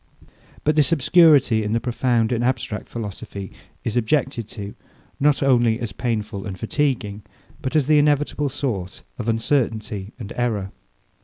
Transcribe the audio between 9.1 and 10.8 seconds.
of uncertainty and error.